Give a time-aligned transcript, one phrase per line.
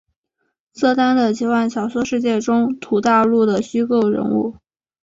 [0.73, 4.55] 瑟丹的奇幻小说世界中土大陆的虚构人物。